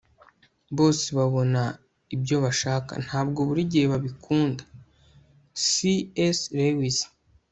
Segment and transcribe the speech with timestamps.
[0.77, 1.61] bose babona
[2.15, 4.63] ibyo bashaka; ntabwo buri gihe babikunda-
[5.65, 5.69] c
[6.37, 6.97] s lewis